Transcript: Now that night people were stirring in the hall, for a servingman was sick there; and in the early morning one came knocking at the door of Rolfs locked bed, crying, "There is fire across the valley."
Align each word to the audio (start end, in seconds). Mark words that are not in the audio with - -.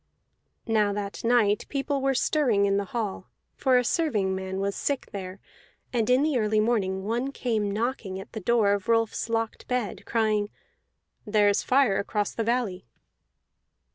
Now 0.65 0.91
that 0.93 1.23
night 1.23 1.67
people 1.69 2.01
were 2.01 2.15
stirring 2.15 2.65
in 2.65 2.77
the 2.77 2.85
hall, 2.85 3.27
for 3.53 3.77
a 3.77 3.83
servingman 3.83 4.59
was 4.59 4.75
sick 4.75 5.09
there; 5.11 5.39
and 5.93 6.09
in 6.09 6.23
the 6.23 6.39
early 6.39 6.59
morning 6.59 7.03
one 7.03 7.31
came 7.31 7.69
knocking 7.69 8.19
at 8.19 8.31
the 8.33 8.39
door 8.41 8.71
of 8.73 8.87
Rolfs 8.89 9.29
locked 9.29 9.67
bed, 9.67 10.03
crying, 10.07 10.49
"There 11.27 11.49
is 11.49 11.61
fire 11.61 11.99
across 11.99 12.31
the 12.33 12.43
valley." 12.43 12.87